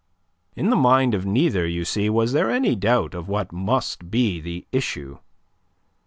[0.55, 4.39] In the mind of neither, you see, was there any doubt of what must be
[4.41, 5.19] the issue.